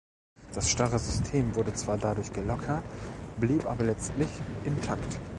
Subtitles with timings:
[0.55, 2.83] Das starre System wurde zwar dadurch gelockert,
[3.37, 4.29] blieb aber letztlich
[4.63, 5.19] intakt.